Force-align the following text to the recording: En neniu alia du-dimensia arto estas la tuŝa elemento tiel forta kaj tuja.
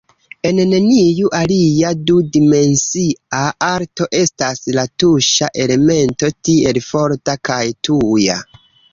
En 0.49 0.59
neniu 0.67 1.27
alia 1.39 1.89
du-dimensia 2.11 3.41
arto 3.67 4.07
estas 4.19 4.63
la 4.77 4.85
tuŝa 5.03 5.49
elemento 5.65 6.31
tiel 6.49 6.81
forta 6.87 7.37
kaj 7.51 7.61
tuja. 7.89 8.39